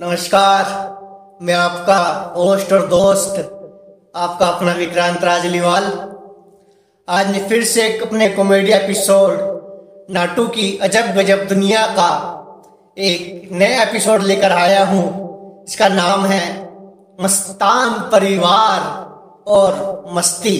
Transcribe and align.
नमस्कार, 0.00 0.64
मैं 1.42 1.54
आपका 1.54 1.98
होस्ट 2.36 2.72
और 2.72 2.86
दोस्त, 2.86 3.36
आपका 4.16 4.46
अपना 4.46 4.72
विक्रांत 4.72 5.24
राजलीवाल। 5.24 5.84
आज 7.08 7.30
मैं 7.30 7.48
फिर 7.48 7.64
से 7.64 7.86
एक 7.86 8.02
अपने 8.02 8.28
कॉमेडी 8.28 8.72
एपिसोड 8.72 9.38
नाटू 10.10 10.46
की 10.46 10.78
अजब 10.78 11.06
गजब 11.06 11.46
दुनिया 11.48 11.86
का 11.86 12.10
एक 12.98 13.48
नया 13.52 13.82
एपिसोड 13.82 14.22
लेकर 14.22 14.52
आया 14.52 14.84
हूँ। 14.84 15.64
इसका 15.68 15.88
नाम 15.88 16.24
है 16.24 16.74
मस्तान 17.20 17.90
परिवार 18.12 18.80
और 19.50 20.04
मस्ती। 20.12 20.58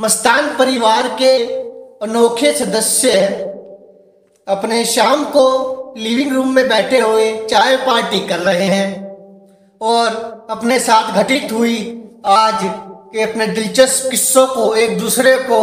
मस्तान 0.00 0.56
परिवार 0.56 1.08
के 1.08 1.38
अनोखे 2.06 2.52
सदस्य 2.52 3.20
अपने 4.48 4.84
शाम 4.84 5.24
को 5.24 5.73
लिविंग 5.96 6.32
रूम 6.32 6.54
में 6.54 6.68
बैठे 6.68 7.00
हुए 7.00 7.26
चाय 7.46 7.76
पार्टी 7.76 8.18
कर 8.20 8.38
रहे 8.38 8.64
हैं। 8.64 9.02
और 9.80 10.46
अपने 10.50 10.78
साथ 10.78 11.12
घटित 11.14 11.52
हुई 11.52 11.76
आज 12.26 12.54
के 13.12 13.22
अपने 13.22 13.46
दिलचस्प 13.46 14.10
किस्सों 14.10 14.46
को 14.46 14.74
एक 14.74 14.98
दूसरे 14.98 15.36
को 15.36 15.60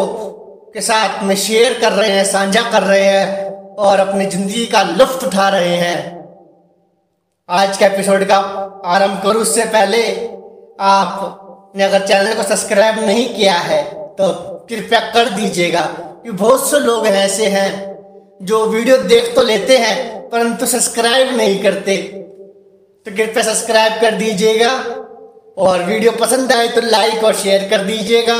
के 0.75 0.81
साथ 0.81 1.23
में 1.23 1.36
शेयर 1.36 1.73
कर 1.80 1.91
रहे 1.91 2.09
हैं, 2.09 2.23
साझा 2.25 2.62
कर 2.72 2.84
रहे 2.84 3.05
हैं 3.05 3.75
और 3.77 3.99
अपनी 3.99 4.25
ज़िंदगी 4.25 4.66
का 4.66 4.84
लुफ्त 4.84 5.23
उठा 5.23 5.49
रहे 5.49 5.75
हैं। 5.75 5.98
आज 7.50 7.77
के 7.77 7.86
एपिसोड 7.86 8.23
का 8.23 8.38
आरंभ 8.86 9.22
करूँ, 9.23 9.41
उससे 9.41 9.66
पहले 9.66 10.03
आपने 10.81 11.84
अगर 11.84 12.08
चैनल 12.08 12.34
को 12.34 12.44
सब्सक्राइब 12.44 13.00
नहीं 13.00 13.27
किया 13.36 13.55
है 13.55 13.84
तो 14.16 14.30
कृपया 14.70 15.00
कर 15.13 15.30
दीजिएगा। 15.30 15.81
कि 16.23 16.31
बहुत 16.31 16.70
से 16.70 16.80
लोग 16.80 17.08
ऐसे 17.08 17.45
हैं 17.48 17.70
जो 18.41 18.66
वीडियो 18.66 18.98
देख 18.98 19.34
तो 19.36 19.41
लेते 19.44 19.77
हैं 19.77 20.20
परंतु 20.31 20.66
सब्सक्राइब 20.66 21.35
नहीं 21.38 21.62
करते 21.63 21.98
तो 23.05 23.12
कृपया 23.12 23.44
सब्सक्राइब 23.44 24.02
कर 24.02 24.16
दीजिएगा। 24.16 24.72
और 25.58 25.83
वीडियो 25.83 26.11
पसंद 26.11 26.52
आए 26.52 26.67
तो 26.67 26.81
लाइक 26.81 27.23
और 27.23 27.33
शेयर 27.36 27.67
कर 27.69 27.83
दीजिएगा। 27.86 28.38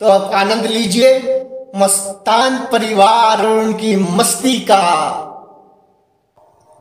तो 0.00 0.06
आप 0.06 0.34
आनंद 0.34 0.66
लीजिए, 0.66 1.10
मस्तान 1.76 2.58
परिवार 2.72 3.44
और 3.46 3.58
उनकी 3.58 3.94
मस्ती 3.96 4.58
का। 4.60 4.84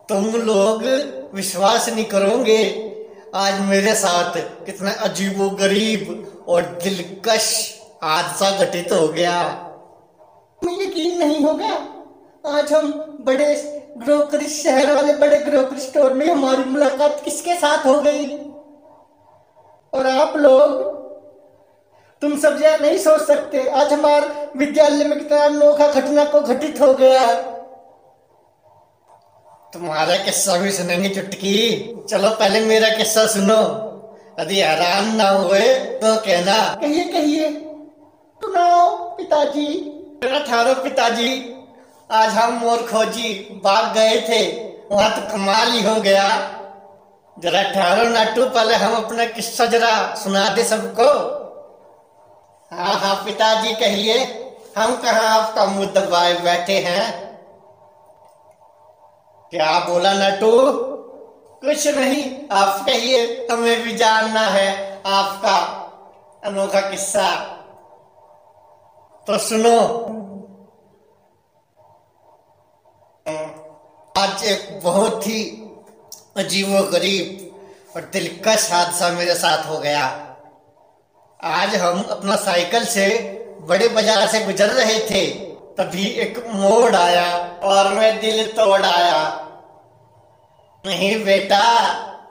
तुम 0.10 0.26
लोग 0.42 0.84
विश्वास 1.36 1.90
नहीं 1.90 2.06
करोगे, 2.06 2.60
आज 3.36 3.60
मेरे 3.62 3.94
साथ 3.96 4.38
कितना 4.66 4.92
अजीबो 5.04 5.50
गरीब 5.58 6.46
और 6.48 6.62
दिलकश 6.84 7.50
हादसा 8.04 8.52
घटित 8.58 8.92
हो 8.92 9.08
गया। 9.08 9.40
यकीन 10.62 11.18
नहीं 11.20 11.44
होगा 11.44 11.74
आज 12.46 12.74
हम 12.74 12.92
बड़े 13.22 13.56
ग्रोकरी 13.98 14.48
शहर 14.48 14.94
वाले 14.96 15.14
बड़े 15.14 15.38
ग्रोकरी 15.38 15.80
स्टोर 15.80 16.14
में 16.14 16.26
हमारी 16.28 16.64
मुलाकात 16.64 17.22
किसके 17.26 17.56
साथ 17.56 17.86
हो 17.86 18.00
गई? 18.00 18.26
और 19.94 20.08
आप 20.08 20.38
लोग 20.38 20.82
तुम 22.22 22.38
सब 22.40 22.60
यह 22.62 22.78
नहीं 22.78 22.98
सोच 22.98 23.22
सकते 23.22 23.70
आज 23.70 23.94
हमारे 23.94 24.50
विद्यालय 24.58 25.06
में 25.06 25.20
कितना 25.20 25.44
अनोखा 25.44 25.88
घटना 25.88 26.26
को 26.26 26.42
घटित 26.42 26.82
हो 26.82 26.94
गया 26.94 27.42
तुम्हारा 29.74 30.16
किस्सा 30.16 30.58
भी 30.58 30.72
सुनेंगे 30.72 31.10
चुटकी। 31.10 31.56
चलो 32.10 32.30
पहले 32.30 32.60
मेरा 32.60 32.90
किस्सा 32.90 33.26
सुनो। 33.26 33.62
यदि 34.40 34.60
हैरान 34.60 35.16
ना 35.16 35.30
हुए 35.30 35.74
तो 35.74 36.16
कहना। 36.16 36.76
कहिए 36.76 37.04
कहिए। 37.04 37.50
सुनाओ 38.42 38.90
पिताजी। 39.18 39.68
ठहरो 40.24 40.84
पिताजी। 40.84 41.53
आज 42.14 42.30
हम 42.30 42.54
मोर 42.54 42.82
खोजी 42.88 43.30
बाग 43.64 43.94
गए 43.94 44.20
थे, 44.22 44.42
वहाँ 44.90 45.10
तो 45.12 45.22
कमाल 45.32 45.72
ही 45.72 45.82
हो 45.84 45.96
गया। 46.02 46.26
जरा 47.38 47.62
ठहरो 47.64 48.04
नाटू 48.10 48.46
पहले 48.46 48.76
हम 48.76 48.96
अपना 48.96 49.26
किस्सा 49.26 49.66
जरा 49.66 49.94
सुना 50.16 50.48
दे 50.50 50.64
सबको। 50.64 51.08
हाँ 52.72 52.94
हाँ 53.00 53.16
पिताजी 53.26 53.74
कहिए, 53.74 54.18
हम 54.78 54.96
कहा 54.96 55.28
आपका 55.30 55.66
मुँह 55.66 55.92
दबाए 55.94 56.34
बैठे 56.40 56.78
हैं? 56.80 57.12
क्या 59.52 59.80
बोला 59.80 60.14
नटू 60.14 60.52
कुछ 61.64 61.88
नहीं, 61.88 62.24
आप 62.52 62.86
कहिए, 62.86 63.48
हमें 63.52 63.84
भी 63.84 63.96
जानना 63.96 64.48
है 64.50 65.02
आपका 65.08 65.58
अनोखा 66.44 66.90
किस्सा। 66.90 67.30
तो 69.28 69.38
सुनो 69.40 69.80
एक 74.44 74.80
बहुत 74.84 75.28
ही 75.28 75.44
अजीबो 76.38 76.82
गरीब 76.92 77.96
और 77.96 78.02
दिलकश 78.14 78.72
हादसा 78.72 79.10
मेरे 79.10 79.36
साथ 79.36 79.66
हो 79.70 79.78
गया। 79.80 80.06
आज 81.40 81.76
हम 81.76 82.02
अपना 82.12 82.36
साइकिल 82.36 82.86
से 82.86 83.08
बड़े 83.68 83.88
बाज़ार 83.88 84.28
से 84.28 84.44
गुजर 84.46 84.70
रहे 84.70 85.00
थे, 85.10 85.26
तभी 85.76 86.06
एक 86.22 86.38
मोड़ 86.48 86.96
आया 86.96 87.28
और 87.64 87.94
मैं 87.94 88.20
दिल 88.22 88.46
तोड़ 88.48 88.82
आया। 88.82 89.22
नहीं 90.86 91.24
बेटा, 91.26 91.62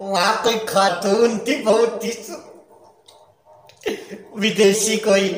वहाँ 0.03 0.43
कोई 0.43 0.59
खातून 0.67 1.39
थी, 1.39 1.57
बहुत 1.63 2.05
ही 2.05 2.13
विदेशी 4.39 4.97
कोई। 4.97 5.29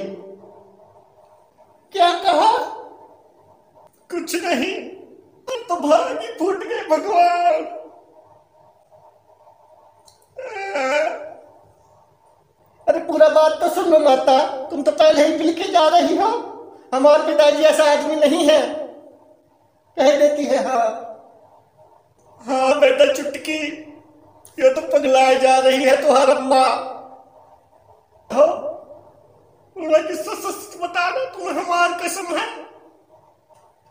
क्या 1.94 2.10
कहा? 2.22 2.50
कुछ 4.10 4.34
नहीं। 4.34 4.74
तो 5.68 5.76
भागी 5.78 6.28
फूट 6.38 6.64
गए 6.64 6.82
भगवान। 6.88 7.64
अरे 12.86 12.98
पूरा 13.00 13.28
बात 13.30 13.52
तो 13.60 13.68
सुन 13.68 13.88
लो 13.90 13.98
माता, 13.98 14.38
तुम 14.66 14.82
तो 14.82 14.90
पहले 14.92 15.26
ही 15.26 15.36
मिल 15.38 15.52
के 15.54 15.70
जा 15.72 15.86
रही 15.88 16.16
हो। 16.16 16.30
हमारे 16.94 17.22
पिताजी 17.26 17.62
ऐसा 17.64 17.84
आदमी 17.92 18.16
नहीं 18.16 18.48
है। 18.48 18.60
कह 19.96 20.18
देती 20.18 20.44
है 20.44 20.62
हाँ। 20.64 20.86
हाँ 22.40 22.80
बेटा 22.80 23.12
चुटकी, 23.12 23.60
ये 24.58 24.72
तो 24.74 24.80
पगलाए 24.88 25.38
जा 25.40 25.56
रही 25.58 25.84
है 25.84 25.96
तुहार 26.02 26.30
अम्मा। 26.30 26.64
हो 28.30 28.46
सच 30.16 30.76
बता 30.80 31.10
दो 31.10 31.24
तुम्हें 31.32 31.54
हमार 31.54 31.92
कसम 31.98 32.26
है। 32.36 32.46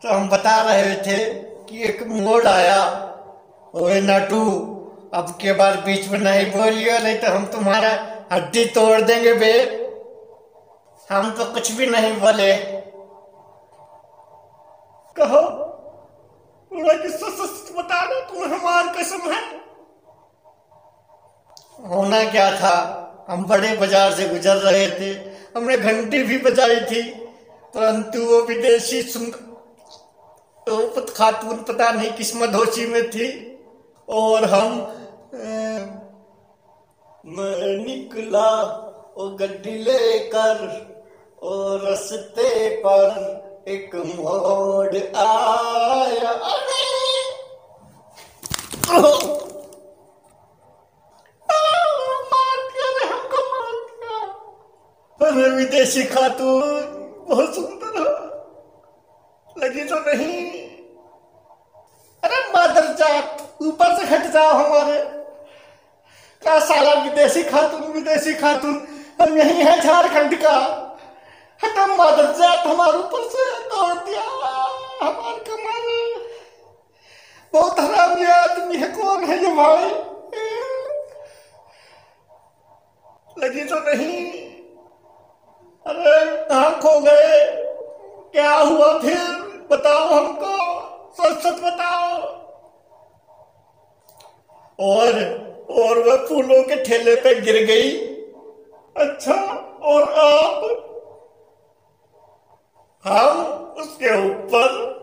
तो 0.02 0.08
हम 0.08 0.28
बता 0.28 0.60
रहे 0.62 0.94
थे 0.96 1.16
कि 1.68 1.82
एक 1.82 2.02
मोड़ 2.06 2.46
आया। 2.46 2.80
ओए 3.74 4.00
नाटू, 4.00 4.40
अब 5.14 5.30
के 5.40 5.52
बार 5.52 5.76
बीच 5.76 6.08
में 6.08 6.18
नहीं 6.18 6.50
बोलियो, 6.52 6.98
नहीं 6.98 7.18
तो 7.18 7.30
हम 7.30 7.46
तुम्हारा 7.46 7.90
हड्डी 8.32 8.64
तोड़ 8.64 9.00
देंगे 9.00 9.34
बे। 9.34 9.52
हम 11.08 11.30
तो 11.30 11.44
कुछ 11.44 11.70
भी 11.72 11.86
नहीं 11.86 12.12
बोले। 12.20 12.52
कहो 15.16 15.42
पूरा 16.72 16.94
किस्सा 16.94 17.28
सच 17.30 17.72
बता 17.76 18.04
दो 18.06 18.20
तुम्हें 18.20 18.58
हमार 18.58 18.88
कसम 18.96 19.30
है 19.32 19.42
होना 21.88 22.22
क्या 22.30 22.50
था? 22.50 22.76
हम 23.28 23.44
बड़े 23.44 23.76
बाज़ार 23.76 24.12
से 24.12 24.28
गुजर 24.28 24.56
रहे 24.56 24.86
थे। 24.90 25.10
हमने 25.56 25.76
घंटी 25.76 26.22
भी 26.22 26.38
बजाई 26.38 26.80
थी। 26.80 27.02
परंतु 27.74 28.20
वो 28.20 28.40
विदेशी 28.42 29.02
सुन 29.02 29.30
तो 30.66 31.04
खातून 31.06 31.56
पता 31.68 31.90
नहीं 31.92 32.10
किस 32.12 32.34
मधोशी 32.36 32.86
में 32.86 33.10
थी। 33.10 33.26
और 34.08 34.44
हम 34.44 34.70
निकला 37.26 38.50
वो 39.16 39.28
गड्डी 39.40 39.76
लेकर 39.78 40.56
और 41.42 41.84
रस्ते 41.84 42.50
पर 42.82 43.08
एक 43.68 43.94
मोड़ 43.96 44.96
आया। 44.96 46.32
अरे 55.20 55.48
विदेशी 55.50 56.02
खातून, 56.04 56.60
बहुत 57.28 57.54
सुंदर 57.54 57.93
लगी 59.84 59.88
तो 59.88 59.98
नहीं। 60.06 60.62
अरे 62.22 62.40
मादर 62.52 62.86
जात 62.94 63.58
ऊपर 63.62 63.96
से 63.96 64.04
हट 64.06 64.26
जाओ 64.32 64.52
हमारे। 64.52 64.98
क्या 66.42 66.58
सारा 66.60 66.92
विदेशी 67.02 67.42
खातून 67.42 67.92
विदेशी 67.92 68.34
खातून? 68.34 68.76
हम 69.20 69.36
यही 69.38 69.62
है 69.62 69.80
झारखंड 69.80 70.34
का। 70.42 70.56
हटम 71.60 71.94
मादर 71.96 72.32
जात 72.32 72.66
हमारे 72.66 72.98
ऊपर 72.98 73.28
से 73.28 73.44
तोड़ 73.68 73.94
दिया 74.06 74.22
हमारे 75.02 75.38
कमर 75.44 75.82
बहुत 77.54 77.80
हरामी 77.80 78.24
आदमी 78.24 78.76
है, 78.76 78.88
कौन 78.88 79.24
है 79.24 79.38
ये 79.38 79.54
भाई? 79.54 79.90
लगी 83.38 83.64
तो 83.64 83.78
नहीं। 83.80 84.32
अरे 85.86 86.14
कहाँ 86.48 86.70
खो 86.80 86.98
गए। 87.00 87.62
क्या 88.32 88.54
हुआ 88.54 88.98
फिर? 88.98 89.43
बताओ 89.70 90.08
हमको। 90.08 90.54
सच 91.12 91.42
सच 91.42 91.60
बताओ। 91.60 92.18
और 94.80 95.22
और 95.70 95.98
वह 95.98 96.16
फूलों 96.16 96.62
के 96.62 96.84
ठेले 96.84 97.16
पे 97.16 97.40
गिर 97.40 97.64
गई। 97.64 98.14
अच्छा 98.96 99.34
और 99.82 100.02
आप? 100.02 100.80
हम 103.04 103.38
उसके 103.78 104.30
ऊपर। 104.30 104.94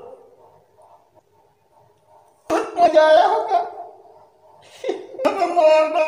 मज़ा 2.52 3.08
आया 3.08 3.26
होगा। 3.26 3.58
हमें 5.28 5.56
मार 5.56 6.01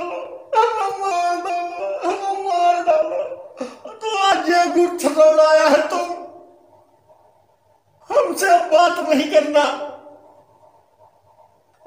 नहीं 9.13 9.31
करना। 9.31 9.63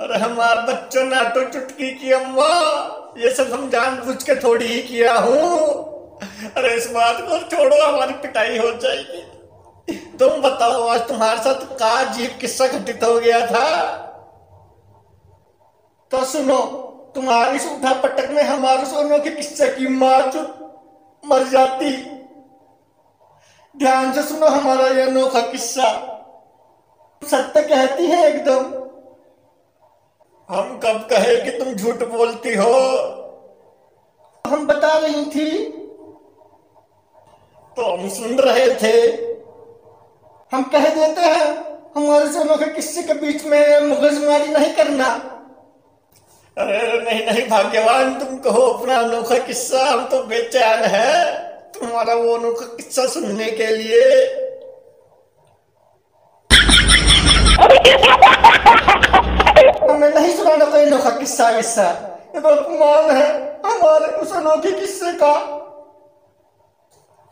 अरे 0.00 0.18
हमारे 0.18 0.72
बच्चों 0.72 1.04
ने 1.04 1.28
तो 1.30 1.52
चुटकी 1.52 1.90
की, 1.90 2.12
अम्मा। 2.12 2.48
ये 3.18 3.34
सब 3.34 3.52
हम 3.52 3.70
जान 3.70 3.96
बुझ 3.96 4.22
के 4.22 4.34
थोड़ी 4.34 4.66
ही 4.66 4.82
किया 4.82 5.18
हूँ। 5.18 5.58
अरे 6.56 6.74
इस 6.74 6.90
बात 6.90 7.16
को 7.20 7.38
छोड़ो, 7.38 7.86
हमारी 7.86 8.14
पिटाई 8.14 8.58
हो 8.58 8.70
जाएगी। 8.70 9.22
तुम 10.16 10.28
बताओ, 10.28 10.86
आज 10.86 11.00
तुम्हारे 11.00 11.38
साथ 11.38 11.54
का 11.54 12.04
जीव 12.04 12.38
किस्सा 12.40 12.66
घटित 12.66 13.04
हो 13.04 13.20
गया 13.20 13.46
था? 13.46 13.86
तो 16.10 16.24
सुनो, 16.24 16.58
तुम्हारी 17.14 17.58
सुधा 17.58 17.92
पटक 17.94 18.30
में 18.30 18.42
हमारे 18.42 18.86
सोनों 18.86 19.18
के 19.18 19.30
किस्से 19.30 19.68
की 19.68 19.88
माँ 19.88 20.20
चुप 20.20 20.62
मर 21.26 21.42
जाती। 21.42 21.96
ध्यान 23.78 24.12
से 24.12 24.22
सुनो 24.22 24.46
हमारा 24.46 24.86
यह 24.86 25.06
अनोखा 25.06 25.40
किस्सा। 25.40 26.12
सत्य 27.22 27.62
कहती 27.62 28.06
है 28.06 28.28
एकदम। 28.28 28.64
हम 30.54 30.80
कब 30.84 31.06
कहे 31.10 31.36
कि 31.36 31.50
तुम 31.58 31.74
झूठ 31.74 32.08
बोलती 32.08 32.54
हो? 32.54 32.74
हम 34.46 34.66
बता 34.66 34.98
रही 34.98 35.24
थी। 35.24 35.70
तो 37.76 37.96
हम 37.96 38.08
सुन 38.08 38.38
रहे 38.38 38.74
थे। 38.74 39.26
हम 40.52 40.62
कह 40.62 40.88
देते 40.88 41.20
हैं 41.20 41.66
हमारे 41.96 42.26
सोनों 42.26 42.56
के 42.56 42.66
किस्से 42.66 43.02
के 43.02 43.14
बीच 43.14 43.44
में 43.44 43.80
मुगजमारी 43.80 44.46
नहीं 44.46 44.74
करना। 44.74 45.06
अरे 46.58 47.00
नहीं 47.00 47.26
नहीं 47.26 47.48
भाग्यवान 47.48 48.18
तुम 48.18 48.38
कहो 48.38 48.60
अपना 48.60 48.96
अनोखा 48.96 49.38
किस्सा। 49.38 49.84
हम 49.84 50.08
तो 50.08 50.22
बेचैन 50.22 50.84
है 50.84 51.38
तुम्हारा 51.72 52.14
वो 52.14 52.36
अनोखा 52.38 52.66
किस्सा 52.66 53.06
सुनने 53.06 53.50
के 53.50 53.66
लिए। 53.66 54.45
हमें 59.88 60.08
नहीं 60.14 60.32
सुनाना 60.36 60.64
कोई 60.64 60.84
अनोखा 60.84 61.10
किस्सा 61.18 61.48
विस्सा 61.50 61.88
ये 62.34 62.40
तो 62.40 62.50
है 63.10 63.28
हमारे 63.66 64.08
उस 64.16 64.32
अनोखे 64.36 64.72
किस्से 64.72 65.12
का 65.22 65.32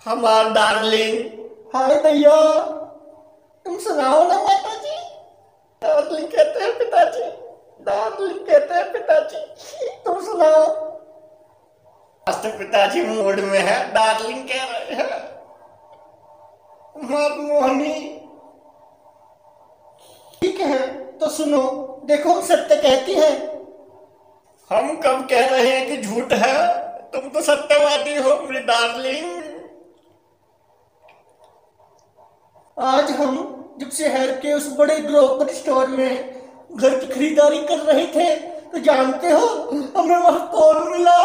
हमार 0.06 0.52
डार्लिंग 0.52 1.18
हाय 1.74 1.94
भैया 2.02 2.36
तुम 3.66 3.78
सुनाओ 3.80 4.22
ना 4.28 4.40
माता 4.40 4.74
जी 4.76 4.96
डार्लिंग 5.82 6.26
कहते 6.28 6.64
हैं 6.64 6.72
पिताजी 6.78 7.24
डार्लिंग 7.86 8.38
कहते 8.46 8.74
हैं 8.74 8.92
पिताजी 8.92 9.40
तुम 10.04 10.20
सुनाओ 10.24 10.64
आज 12.26 12.42
तो 12.42 12.58
पिताजी 12.58 13.02
मूड 13.04 13.40
में 13.42 13.58
है 13.60 13.78
डार्लिंग 13.92 14.44
कह 14.48 14.64
रहे 14.64 14.94
हैं 14.94 15.22
मोहनी 17.38 18.13
ठीक 20.54 20.62
है 20.62 20.86
तो 21.18 21.28
सुनो 21.28 21.60
देखो 22.06 22.40
सत्य 22.40 22.76
कहती 22.76 23.14
है। 23.14 23.30
हम 24.70 24.94
कब 24.96 25.26
कह 25.30 25.46
रहे 25.46 25.68
हैं 25.68 25.86
कि 25.86 25.96
झूठ 25.98 26.32
है? 26.32 26.58
तुम 27.10 27.28
तो 27.28 27.40
सत्यवादी 27.40 28.14
हो 28.16 28.34
मेरी 28.40 28.60
डार्लिंग 28.66 29.42
आज 32.76 33.10
हम 33.12 33.34
जब 33.80 33.90
शहर 33.90 34.30
के 34.36 34.52
उस 34.52 34.68
बड़े 34.78 34.98
ग्रोसरी 35.00 35.54
स्टोर 35.54 35.88
में 35.88 36.14
घर 36.70 36.98
की 37.00 37.06
खरीदारी 37.06 37.58
कर 37.64 37.78
रहे 37.90 38.06
थे। 38.06 38.34
तो 38.68 38.78
जानते 38.80 39.30
हो 39.30 39.46
हमें 39.96 40.16
वहाँ 40.16 40.46
कौन 40.52 40.90
मिला? 40.92 41.18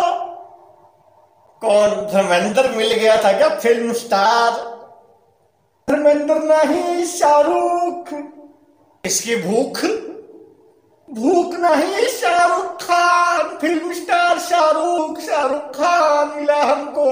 कौन? 1.61 1.89
धर्मेंद्र 2.13 2.67
मिल 2.71 2.93
गया 2.95 3.21
था 3.23 3.37
क्या 3.37 3.49
फ़िल्म 3.59 3.93
स्टार 3.93 4.51
धर्मेंद्र 5.87 6.39
नहीं 6.45 7.05
शाहरुख। 7.07 8.13
इसकी 9.05 9.35
भूख? 9.35 9.81
भूख 11.09 11.59
नहीं, 11.59 12.07
शाहरुख 12.07 12.81
खान, 12.81 13.57
फ़िल्म 13.57 13.93
स्टार 13.93 14.39
शाहरुख। 14.39 15.19
शाहरुख 15.19 15.61
खान 15.61 16.27
मिला 16.35 16.63
हमको। 16.63 17.05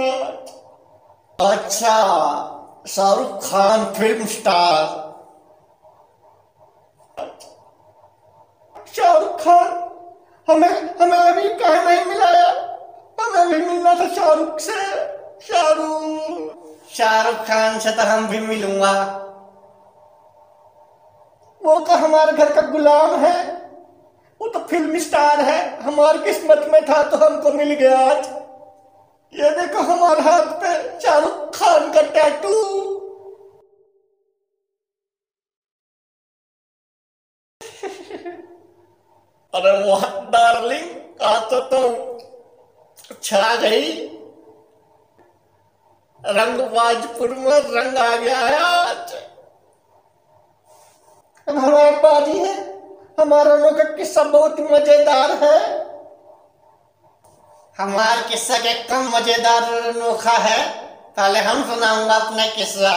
अच्छा 1.47 1.95
शाहरुख 2.87 3.43
खान 3.43 3.93
फ़िल्म 3.93 4.25
स्टार। 4.25 4.85
शाहरुख 8.95 9.41
खान, 9.41 9.89
हमें 10.49 10.95
हमें 11.01 11.17
अभी 11.17 11.49
कहा 11.49 11.83
नहीं 11.83 12.05
मिलाया। 12.05 12.77
हमें 13.21 13.49
भी 13.49 13.65
मिलना 13.67 13.93
था 13.93 14.15
शाहरुख 14.15 14.59
से। 14.59 14.81
शाहरुख। 15.47 16.53
शाहरुख 16.93 17.35
खान 17.35 17.79
से 17.79 17.91
तो 17.91 18.01
हम 18.01 18.27
भी 18.27 18.39
मिलूँगा। 18.39 19.23
वो 21.67 21.79
तो 21.79 21.95
हमारे 21.97 22.31
घर 22.33 22.53
का 22.53 22.61
गुलाम 22.67 23.15
है। 23.19 23.37
वो 24.41 24.47
तो 24.49 24.59
फ़िल्म 24.67 24.99
स्टार 24.99 25.39
है। 25.41 25.57
हमारी 25.81 26.19
किस्मत 26.23 26.67
में 26.73 26.81
था 26.85 27.01
तो 27.09 27.17
हमको 27.17 27.51
मिल 27.53 27.73
गया 27.73 27.97
आज। 28.01 28.27
ये 29.33 29.49
देखो 29.55 29.81
हमारे 29.83 30.21
हाथ 30.21 30.53
पे 30.61 30.69
शाहरुख 30.99 31.55
खान 31.55 31.91
का 31.93 32.01
टैटू 32.13 32.53
अरे 39.53 39.71
वाह 39.83 40.05
डार्लिंग 40.31 41.21
आज 41.23 41.41
तो 41.51 41.59
तुम 41.69 43.15
छा 43.23 43.55
गई। 43.57 43.91
रंगबाजपुर 46.21 47.29
में 47.35 47.59
रंग 47.71 47.97
आ 47.97 48.15
गया। 48.17 48.37
है 48.39 48.86
हमारे 51.49 51.91
बारी 51.91 52.37
है। 52.37 52.55
हमारा 53.19 53.55
लोग 53.55 53.97
किस्सा 53.97 54.23
बहुत 54.23 54.59
मज़ेदार 54.59 55.31
है। 55.31 55.59
हमारा 57.79 58.21
किस्सा 58.21 58.57
के 58.57 58.73
कम 58.83 59.09
मज़ेदार 59.15 59.63
अनोखा 59.63 60.31
है। 60.31 60.69
पहले 61.17 61.39
हम 61.39 61.63
सुनाऊँगा 61.63 62.15
अपना 62.15 62.45
किस्सा। 62.47 62.91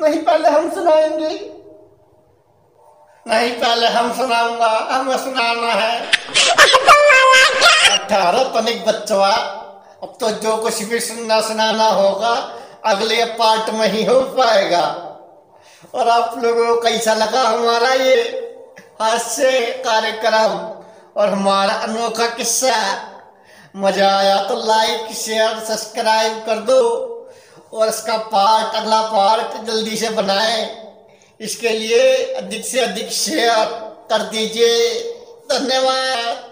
नहीं, 0.00 0.22
पहले 0.22 0.48
हम 0.48 0.70
सुनाएँगे। 0.70 1.28
नहीं, 3.26 3.52
पहले 3.52 3.86
हम 3.86 4.12
सुनाऊँगा। 4.16 4.68
हमें 4.92 5.18
सुनाना 5.18 5.72
है। 5.72 6.00
अठारह 7.90 8.42
तनिक 8.42 8.86
बच्चवा 8.86 9.30
अब 10.02 10.16
तो 10.20 10.30
जो 10.30 10.56
कुछ 10.56 10.82
भी 10.82 11.00
सुनना 11.00 11.40
सुनाना 11.40 11.88
होगा, 11.88 12.34
अगले 12.84 13.24
पार्ट 13.24 13.70
में 13.70 13.88
ही 13.88 14.04
हो 14.04 14.20
पाएगा। 14.20 15.04
और 15.94 16.08
आप 16.08 16.38
लोगों 16.38 16.66
को 16.66 16.80
कैसा 16.82 17.14
लगा 17.14 17.42
हमारा 17.42 17.92
ये 17.94 18.14
हास्य 19.00 19.60
कार्यक्रम 19.84 20.56
और 21.20 21.28
हमारा 21.28 21.74
अनोखा 21.74 22.26
किस्सा? 22.36 22.74
मज़ा 23.76 24.08
आया 24.16 24.36
तो 24.44 24.56
लाइक 24.66 25.12
शेयर 25.16 25.58
सब्सक्राइब 25.64 26.42
कर 26.46 26.60
दो 26.66 26.80
और 27.72 27.88
इसका 27.88 28.16
पार्ट 28.32 28.76
अगला 28.76 29.00
पार्ट 29.02 29.56
जल्दी 29.66 29.96
से 29.96 30.10
बनाए। 30.10 30.60
इसके 31.40 31.68
लिए 31.68 32.34
अधिक 32.34 32.64
से 32.66 32.80
अधिक 32.80 33.12
शेयर 33.12 33.64
कर 34.10 34.22
दीजिए। 34.30 34.74
धन्यवाद। 35.52 36.47